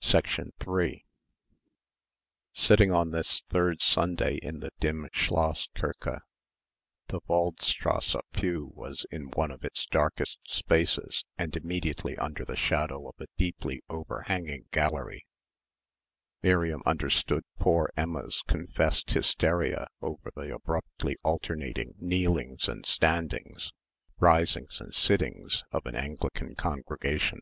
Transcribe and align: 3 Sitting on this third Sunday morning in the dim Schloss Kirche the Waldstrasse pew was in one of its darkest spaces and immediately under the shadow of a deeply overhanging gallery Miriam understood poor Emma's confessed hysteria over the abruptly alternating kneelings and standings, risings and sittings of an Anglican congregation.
3 0.00 1.04
Sitting 2.52 2.90
on 2.90 3.12
this 3.12 3.42
third 3.48 3.80
Sunday 3.80 4.24
morning 4.30 4.40
in 4.42 4.58
the 4.58 4.72
dim 4.80 5.08
Schloss 5.12 5.68
Kirche 5.72 6.18
the 7.06 7.20
Waldstrasse 7.28 8.16
pew 8.32 8.72
was 8.74 9.06
in 9.12 9.30
one 9.30 9.52
of 9.52 9.64
its 9.64 9.86
darkest 9.86 10.40
spaces 10.44 11.24
and 11.36 11.54
immediately 11.56 12.16
under 12.18 12.44
the 12.44 12.56
shadow 12.56 13.08
of 13.08 13.14
a 13.20 13.26
deeply 13.36 13.80
overhanging 13.88 14.64
gallery 14.72 15.24
Miriam 16.42 16.82
understood 16.84 17.44
poor 17.60 17.92
Emma's 17.96 18.42
confessed 18.48 19.08
hysteria 19.12 19.86
over 20.02 20.32
the 20.34 20.52
abruptly 20.52 21.16
alternating 21.22 21.94
kneelings 22.00 22.66
and 22.66 22.84
standings, 22.84 23.70
risings 24.18 24.80
and 24.80 24.92
sittings 24.92 25.62
of 25.70 25.86
an 25.86 25.94
Anglican 25.94 26.56
congregation. 26.56 27.38